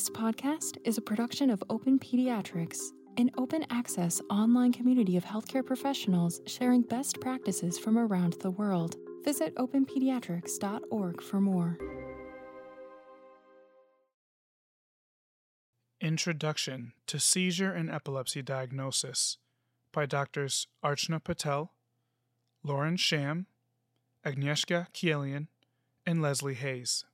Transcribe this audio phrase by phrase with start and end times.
[0.00, 2.78] This podcast is a production of Open Pediatrics,
[3.18, 8.96] an open access online community of healthcare professionals sharing best practices from around the world.
[9.26, 11.76] Visit openpediatrics.org for more.
[16.00, 19.36] Introduction to Seizure and Epilepsy Diagnosis
[19.92, 21.74] by Doctors Archana Patel,
[22.64, 23.48] Lauren Sham,
[24.24, 25.48] Agnieszka Kielian,
[26.06, 27.04] and Leslie Hayes.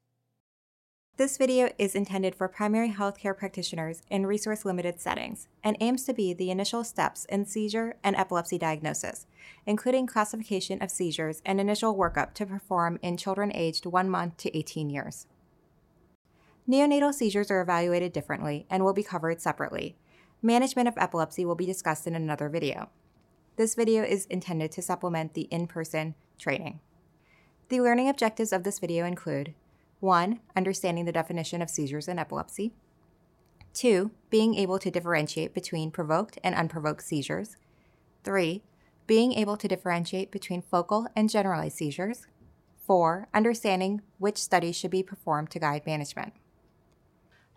[1.18, 6.12] This video is intended for primary healthcare practitioners in resource limited settings and aims to
[6.12, 9.26] be the initial steps in seizure and epilepsy diagnosis,
[9.64, 14.54] including classification of seizures and initial workup to perform in children aged 1 month to
[14.54, 15.26] 18 years.
[16.68, 19.96] Neonatal seizures are evaluated differently and will be covered separately.
[20.42, 22.90] Management of epilepsy will be discussed in another video.
[23.56, 26.80] This video is intended to supplement the in person training.
[27.70, 29.54] The learning objectives of this video include
[30.06, 30.38] 1.
[30.56, 32.72] Understanding the definition of seizures and epilepsy.
[33.74, 34.12] 2.
[34.30, 37.56] Being able to differentiate between provoked and unprovoked seizures.
[38.22, 38.62] 3.
[39.08, 42.28] Being able to differentiate between focal and generalized seizures.
[42.86, 43.26] 4.
[43.34, 46.34] Understanding which studies should be performed to guide management.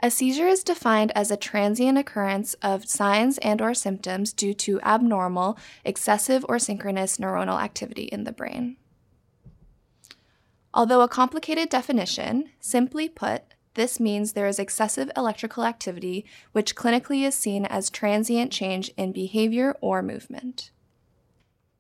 [0.01, 4.81] A seizure is defined as a transient occurrence of signs and or symptoms due to
[4.81, 5.55] abnormal,
[5.85, 8.77] excessive or synchronous neuronal activity in the brain.
[10.73, 17.25] Although a complicated definition, simply put, this means there is excessive electrical activity, which clinically
[17.25, 20.71] is seen as transient change in behavior or movement.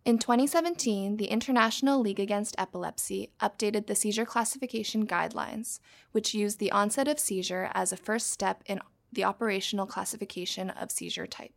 [0.05, 5.79] In 2017, the International League Against Epilepsy updated the seizure classification guidelines,
[6.13, 8.79] which use the onset of seizure as a first step in
[9.11, 11.53] the operational classification of seizure type.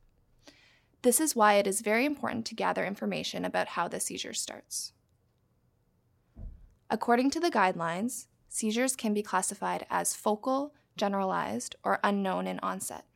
[1.03, 4.93] This is why it is very important to gather information about how the seizure starts.
[6.93, 13.07] According to the guidelines, seizures can be classified as focal, generalized, or unknown in onset.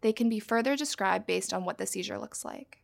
[0.00, 2.82] They can be further described based on what the seizure looks like.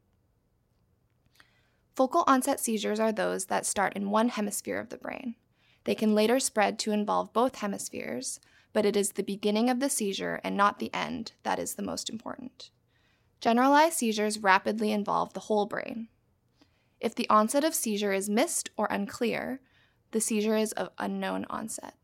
[1.97, 5.35] Focal onset seizures are those that start in one hemisphere of the brain.
[5.83, 8.39] They can later spread to involve both hemispheres,
[8.73, 11.83] but it is the beginning of the seizure and not the end that is the
[11.83, 12.71] most important.
[13.41, 16.07] Generalized seizures rapidly involve the whole brain.
[17.01, 19.61] If the onset of seizure is missed or unclear,
[20.11, 21.95] the seizure is of unknown onset.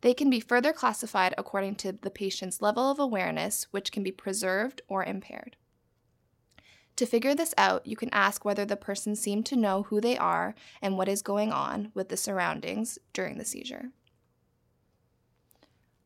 [0.00, 4.12] They can be further classified according to the patient's level of awareness, which can be
[4.12, 5.56] preserved or impaired.
[6.96, 10.16] To figure this out, you can ask whether the person seemed to know who they
[10.16, 13.90] are and what is going on with the surroundings during the seizure.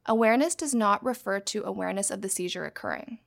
[0.07, 3.19] Awareness does not refer to awareness of the seizure occurring.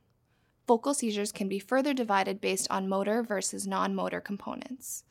[0.68, 5.04] Focal seizures can be further divided based on motor versus non motor components.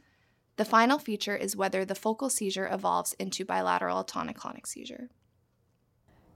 [0.57, 5.09] The final feature is whether the focal seizure evolves into bilateral tonic-clonic seizure.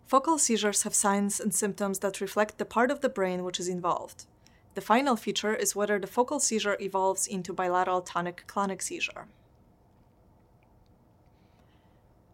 [0.06, 3.68] Focal seizures have signs and symptoms that reflect the part of the brain which is
[3.68, 4.24] involved.
[4.74, 9.26] The final feature is whether the focal seizure evolves into bilateral tonic-clonic seizure.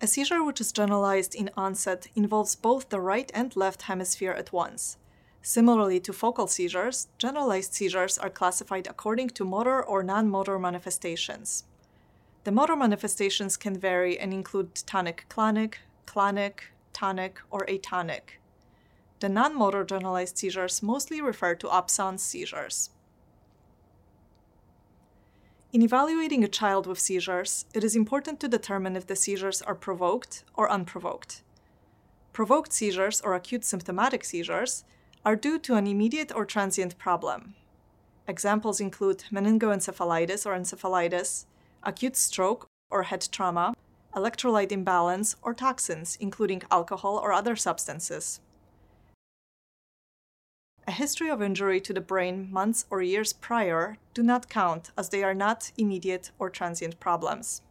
[0.01, 4.53] A seizure which is generalized in onset involves both the right and left hemisphere at
[4.53, 4.99] once.
[5.41, 11.65] Similarly to focal seizures, generalized seizures are classified according to motor or non motor manifestations.
[12.45, 15.75] The motor manifestations can vary and include tonic clonic,
[16.07, 18.41] clonic, tonic, or atonic.
[19.21, 22.91] The non motor generalized seizures mostly refer to absence seizures.
[25.73, 29.77] In evaluating a child with seizures, it is important to determine if the seizures are
[29.77, 31.43] provoked or unprovoked.
[32.33, 34.85] Provoked seizures or acute symptomatic seizures
[35.25, 37.55] are due to an immediate or transient problem.
[38.27, 41.47] Examples include meningoencephalitis or encephalitis,
[41.83, 43.75] acute stroke or head trauma,
[44.15, 48.41] electrolyte imbalance, or toxins, including alcohol or other substances.
[50.87, 55.09] A history of injury to the brain months or years prior do not count as
[55.09, 57.63] they are not immediate or transient problems.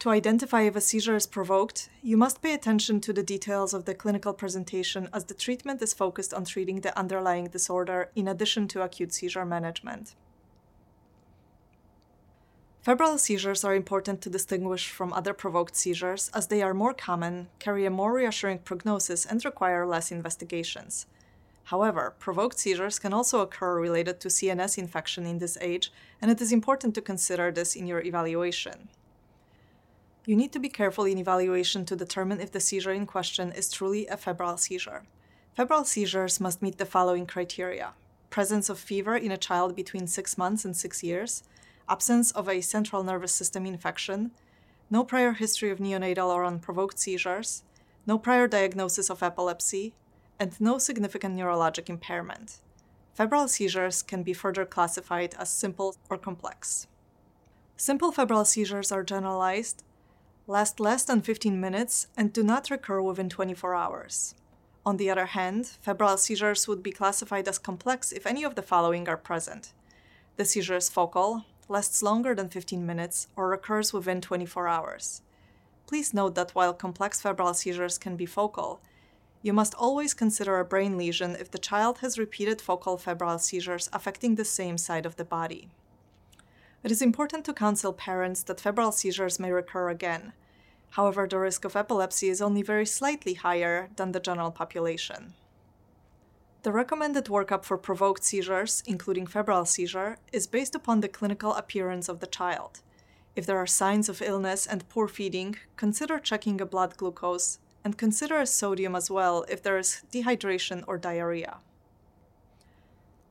[0.00, 3.84] To identify if a seizure is provoked, you must pay attention to the details of
[3.84, 8.68] the clinical presentation as the treatment is focused on treating the underlying disorder in addition
[8.68, 10.14] to acute seizure management.
[12.82, 17.48] Febrile seizures are important to distinguish from other provoked seizures as they are more common,
[17.58, 21.04] carry a more reassuring prognosis, and require less investigations.
[21.64, 25.92] However, provoked seizures can also occur related to CNS infection in this age,
[26.22, 28.88] and it is important to consider this in your evaluation.
[30.24, 33.70] You need to be careful in evaluation to determine if the seizure in question is
[33.70, 35.02] truly a febrile seizure.
[35.54, 37.92] Febrile seizures must meet the following criteria
[38.30, 41.42] presence of fever in a child between 6 months and 6 years,
[41.90, 44.30] absence of a central nervous system infection,
[44.88, 47.64] no prior history of neonatal or unprovoked seizures,
[48.06, 49.94] no prior diagnosis of epilepsy,
[50.38, 52.58] and no significant neurologic impairment.
[53.14, 56.86] Febrile seizures can be further classified as simple or complex.
[57.76, 59.84] Simple febrile seizures are generalized,
[60.46, 64.34] last less than 15 minutes, and do not recur within 24 hours.
[64.86, 68.62] On the other hand, febrile seizures would be classified as complex if any of the
[68.62, 69.72] following are present.
[70.36, 75.22] The seizure is focal, lasts longer than 15 minutes, or occurs within 24 hours.
[75.86, 78.80] Please note that while complex febrile seizures can be focal,
[79.42, 83.88] you must always consider a brain lesion if the child has repeated focal febrile seizures
[83.92, 85.70] affecting the same side of the body.
[86.82, 90.32] It is important to counsel parents that febrile seizures may recur again.
[90.90, 95.34] However, the risk of epilepsy is only very slightly higher than the general population.
[96.62, 102.06] The recommended workup for provoked seizures, including febrile seizure, is based upon the clinical appearance
[102.06, 102.80] of the child.
[103.34, 107.96] If there are signs of illness and poor feeding, consider checking a blood glucose, and
[107.96, 111.60] consider a sodium as well if there is dehydration or diarrhea.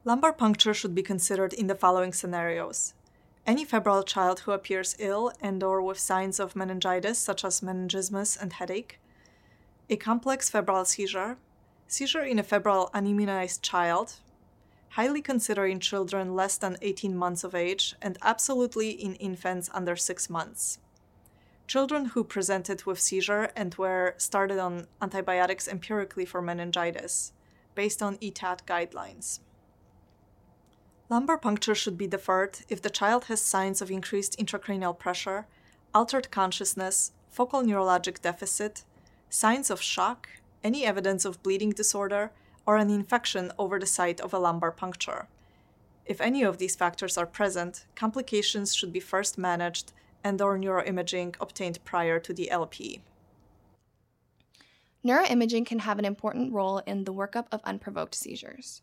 [0.05, 2.95] Lumbar puncture should be considered in the following scenarios.
[3.45, 8.41] Any febrile child who appears ill and or with signs of meningitis such as meningismus
[8.41, 8.99] and headache,
[9.87, 11.37] a complex febrile seizure,
[11.89, 14.13] seizure in a febrile unimmunized child,
[14.91, 19.97] highly consider in children less than 18 months of age and absolutely in infants under
[19.97, 20.79] 6 months
[21.69, 27.31] children who presented with seizure and were started on antibiotics empirically for meningitis,
[27.75, 29.39] based on ETAT guidelines.
[31.09, 35.45] Lumbar puncture should be deferred if the child has signs of increased intracranial pressure,
[35.93, 38.83] altered consciousness, focal neurologic deficit,
[39.29, 40.27] signs of shock,
[40.63, 42.31] any evidence of bleeding disorder,
[42.65, 45.27] or an infection over the site of a lumbar puncture.
[46.05, 49.91] If any of these factors are present, complications should be first managed
[50.23, 53.01] and or neuroimaging obtained prior to the LP.
[55.05, 58.81] Neuroimaging can have an important role in the workup of unprovoked seizures.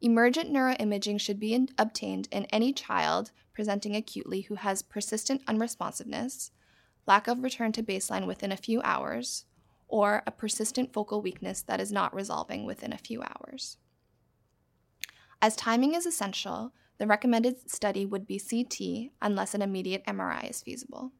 [0.00, 6.50] Emergent neuroimaging should be in- obtained in any child presenting acutely who has persistent unresponsiveness,
[7.06, 9.46] lack of return to baseline within a few hours,
[9.88, 13.76] or a persistent focal weakness that is not resolving within a few hours.
[15.40, 20.62] As timing is essential, the recommended study would be CT unless an immediate MRI is
[20.62, 21.12] feasible.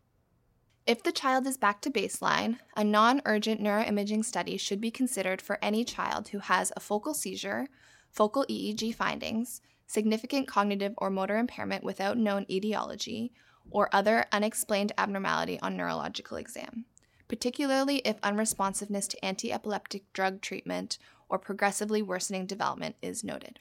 [0.87, 5.40] If the child is back to baseline, a non urgent neuroimaging study should be considered
[5.40, 7.69] for any child who has a focal seizure,
[8.11, 13.32] focal EEG findings, significant cognitive or motor impairment without known etiology,
[13.70, 16.84] or other unexplained abnormality on neurological exam,
[17.29, 20.99] particularly if unresponsiveness to anti epileptic drug treatment
[21.29, 23.59] or progressively worsening development is noted.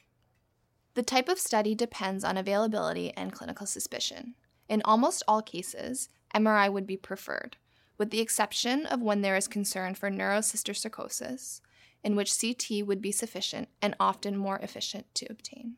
[0.95, 4.36] The type of study depends on availability and clinical suspicion.
[4.69, 7.57] In almost all cases, MRI would be preferred,
[7.98, 11.62] with the exception of when there is concern for neurocysticercosis,
[12.04, 15.77] in which CT would be sufficient and often more efficient to obtain.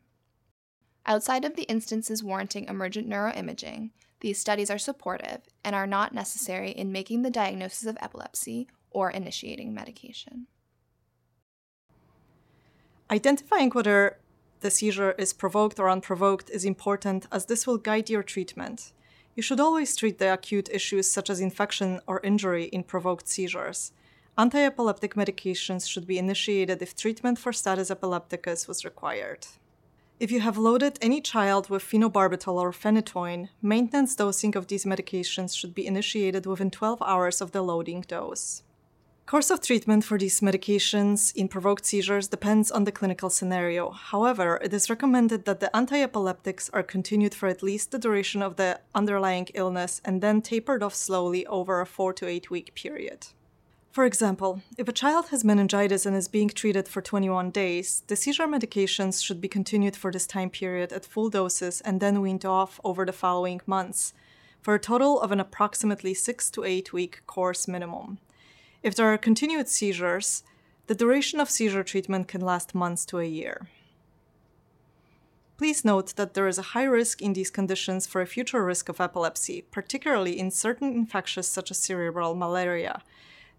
[1.06, 3.92] Outside of the instances warranting emergent neuroimaging,
[4.26, 9.12] these studies are supportive and are not necessary in making the diagnosis of epilepsy or
[9.12, 10.48] initiating medication.
[13.12, 14.18] Identifying whether
[14.62, 18.94] the seizure is provoked or unprovoked is important as this will guide your treatment.
[19.36, 23.92] You should always treat the acute issues such as infection or injury in provoked seizures.
[24.40, 29.46] Anti-epileptic medications should be initiated if treatment for status epilepticus was required.
[30.18, 35.58] If you have loaded any child with phenobarbital or phenytoin, maintenance dosing of these medications
[35.58, 38.64] should be initiated within 12 hours of the loading dose.
[39.26, 43.90] Course of treatment for these medications in provoked seizures depends on the clinical scenario.
[43.92, 48.56] However, it is recommended that the anti-epileptics are continued for at least the duration of
[48.56, 53.28] the underlying illness and then tapered off slowly over a 4 to 8 week period.
[53.96, 58.18] For example, if a child has meningitis and is being treated for 21 days, the
[58.18, 62.44] seizure medications should be continued for this time period at full doses and then weaned
[62.44, 64.14] off over the following months,
[64.62, 68.18] for a total of an approximately 6 to 8 week course minimum.
[68.84, 70.44] If there are continued seizures,
[70.88, 73.70] the duration of seizure treatment can last months to a year.
[75.56, 78.90] Please note that there is a high risk in these conditions for a future risk
[78.90, 83.02] of epilepsy, particularly in certain infections such as cerebral malaria.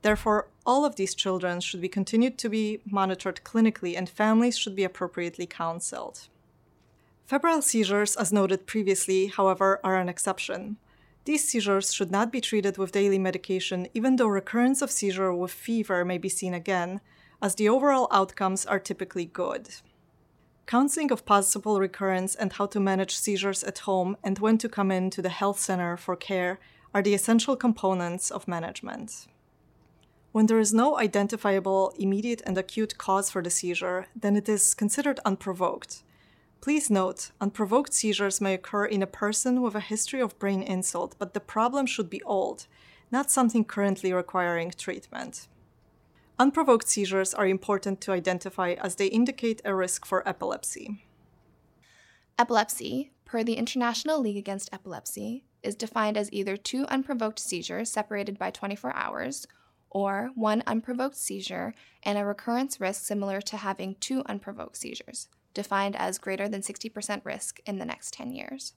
[0.03, 4.77] Therefore, all of these children should be continued to be monitored clinically and families should
[4.77, 6.29] be appropriately counseled.
[7.27, 10.77] Febrile seizures, as noted previously, however, are an exception.
[11.25, 15.51] These seizures should not be treated with daily medication, even though recurrence of seizure with
[15.51, 17.01] fever may be seen again,
[17.43, 19.71] as the overall outcomes are typically good.
[20.67, 24.93] Counseling of possible recurrence and how to manage seizures at home and when to come
[24.93, 26.61] in to the health center for care
[26.95, 29.27] are the essential components of management.
[30.37, 34.75] When there is no identifiable immediate and acute cause for the seizure, then it is
[34.75, 36.03] considered unprovoked.
[36.61, 41.17] Please note, unprovoked seizures may occur in a person with a history of brain insult,
[41.19, 42.67] but the problem should be old,
[43.11, 45.49] not something currently requiring treatment.
[46.39, 51.07] Unprovoked seizures are important to identify as they indicate a risk for epilepsy.
[52.39, 58.39] Epilepsy, per the International League Against Epilepsy, is defined as either two unprovoked seizures separated
[58.39, 59.47] by 24 hours,
[59.91, 65.97] or one unprovoked seizure and a recurrence risk similar to having two unprovoked seizures, defined
[65.97, 68.75] as greater than 60% risk in the next 10 years.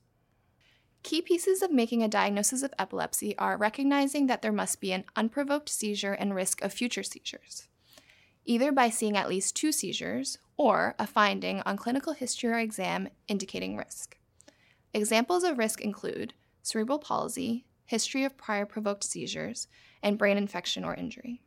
[1.01, 5.05] Key pieces of making a diagnosis of epilepsy are recognizing that there must be an
[5.15, 7.67] unprovoked seizure and risk of future seizures,
[8.45, 13.07] either by seeing at least two seizures or a finding on clinical history or exam
[13.27, 14.17] indicating risk.
[14.93, 19.67] Examples of risk include cerebral palsy, history of prior provoked seizures,
[20.03, 21.41] and brain infection or injury.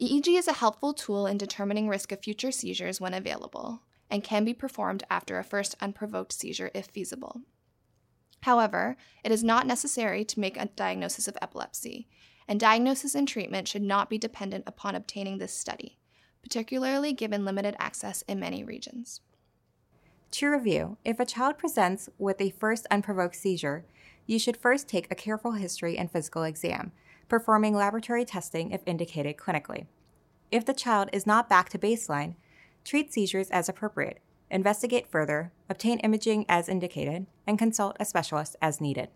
[0.00, 4.44] EEG is a helpful tool in determining risk of future seizures when available and can
[4.44, 7.42] be performed after a first unprovoked seizure if feasible.
[8.42, 12.08] However, it is not necessary to make a diagnosis of epilepsy,
[12.48, 15.98] and diagnosis and treatment should not be dependent upon obtaining this study,
[16.42, 19.20] particularly given limited access in many regions.
[20.32, 23.84] To review, if a child presents with a first unprovoked seizure,
[24.26, 26.92] you should first take a careful history and physical exam,
[27.28, 29.86] performing laboratory testing if indicated clinically.
[30.50, 32.34] If the child is not back to baseline,
[32.84, 38.80] treat seizures as appropriate, investigate further, obtain imaging as indicated, and consult a specialist as
[38.80, 39.08] needed.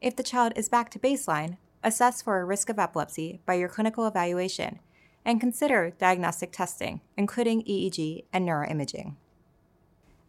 [0.00, 3.68] If the child is back to baseline, assess for a risk of epilepsy by your
[3.68, 4.80] clinical evaluation
[5.24, 9.16] and consider diagnostic testing, including EEG and neuroimaging.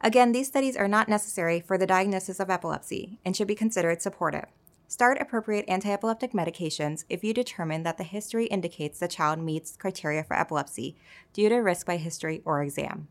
[0.06, 4.04] Again, these studies are not necessary for the diagnosis of epilepsy and should be considered
[4.04, 4.46] supportive.
[4.88, 9.76] Start appropriate anti epileptic medications if you determine that the history indicates the child meets
[9.76, 10.96] criteria for epilepsy
[11.34, 13.08] due to risk by history or exam.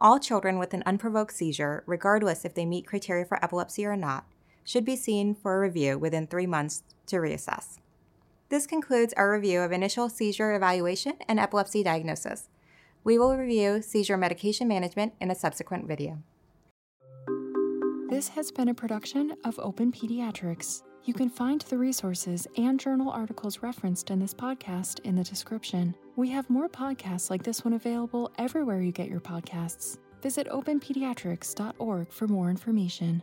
[0.00, 4.24] All children with an unprovoked seizure, regardless if they meet criteria for epilepsy or not,
[4.62, 7.78] should be seen for a review within three months to reassess.
[8.48, 12.48] This concludes our review of initial seizure evaluation and epilepsy diagnosis.
[13.04, 16.22] We will review seizure medication management in a subsequent video.
[18.08, 20.82] This has been a production of Open Pediatrics.
[21.04, 25.96] You can find the resources and journal articles referenced in this podcast in the description.
[26.14, 29.98] We have more podcasts like this one available everywhere you get your podcasts.
[30.22, 33.22] Visit openpediatrics.org for more information.